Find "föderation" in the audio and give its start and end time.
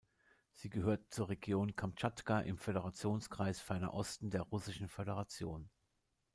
4.87-5.69